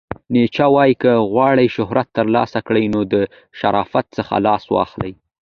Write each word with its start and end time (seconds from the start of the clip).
نیچه 0.33 0.65
وایې، 0.73 0.93
که 1.01 1.11
غواړئ 1.31 1.67
شهرت 1.75 2.07
ترلاسه 2.17 2.59
کړئ 2.67 2.85
نو 2.93 3.01
د 3.13 3.15
شرافت 3.59 4.05
څخه 4.17 4.33
لاس 4.45 4.63
واخلئ! 4.75 5.13